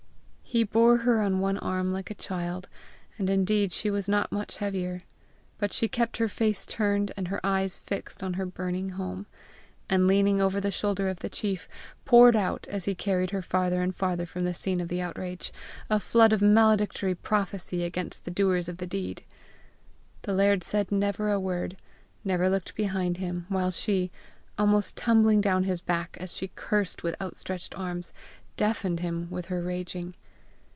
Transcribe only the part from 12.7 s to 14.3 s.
he carried her farther and farther